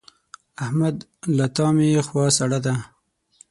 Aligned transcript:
احمد 0.63 0.95
له 1.37 1.45
تا 1.55 1.67
مې 1.75 1.87
خوا 2.07 2.25
سړه 2.37 2.59
ده. 2.65 2.75